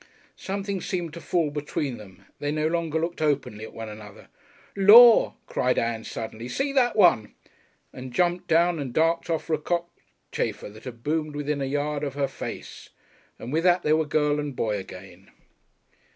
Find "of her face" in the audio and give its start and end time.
12.03-12.89